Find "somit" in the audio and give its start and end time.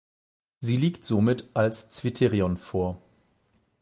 1.05-1.51